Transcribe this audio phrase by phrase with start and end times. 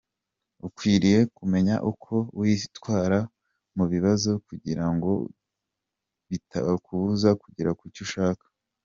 [0.67, 3.19] Ukwiriye kumenya uko witwara
[3.75, 5.11] mu bibazo kugira ngo
[6.29, 8.45] bitakubuza kugera kucyo ushaka.